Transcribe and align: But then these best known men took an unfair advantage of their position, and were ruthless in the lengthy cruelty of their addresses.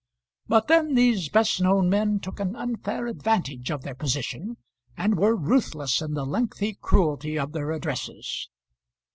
But 0.47 0.67
then 0.67 0.95
these 0.95 1.29
best 1.29 1.61
known 1.61 1.87
men 1.87 2.19
took 2.19 2.39
an 2.39 2.55
unfair 2.55 3.05
advantage 3.05 3.69
of 3.69 3.83
their 3.83 3.93
position, 3.93 4.57
and 4.97 5.15
were 5.15 5.35
ruthless 5.35 6.01
in 6.01 6.15
the 6.15 6.25
lengthy 6.25 6.73
cruelty 6.73 7.37
of 7.37 7.51
their 7.51 7.69
addresses. 7.69 8.49